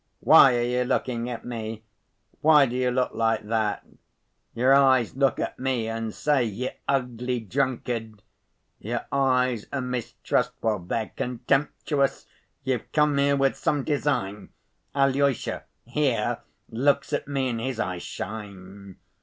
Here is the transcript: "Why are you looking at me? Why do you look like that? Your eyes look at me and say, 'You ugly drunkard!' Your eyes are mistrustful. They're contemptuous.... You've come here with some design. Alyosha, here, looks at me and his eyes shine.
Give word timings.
"Why 0.21 0.55
are 0.57 0.63
you 0.63 0.83
looking 0.83 1.29
at 1.29 1.45
me? 1.45 1.83
Why 2.39 2.65
do 2.65 2.75
you 2.75 2.89
look 2.89 3.13
like 3.13 3.43
that? 3.49 3.85
Your 4.55 4.73
eyes 4.73 5.15
look 5.15 5.37
at 5.39 5.59
me 5.59 5.87
and 5.87 6.11
say, 6.11 6.43
'You 6.43 6.69
ugly 6.87 7.39
drunkard!' 7.39 8.23
Your 8.79 9.05
eyes 9.11 9.67
are 9.71 9.79
mistrustful. 9.79 10.79
They're 10.79 11.11
contemptuous.... 11.15 12.25
You've 12.63 12.91
come 12.91 13.15
here 13.19 13.35
with 13.35 13.55
some 13.55 13.83
design. 13.83 14.49
Alyosha, 14.95 15.65
here, 15.85 16.39
looks 16.71 17.13
at 17.13 17.27
me 17.27 17.49
and 17.49 17.61
his 17.61 17.79
eyes 17.79 18.01
shine. 18.01 18.95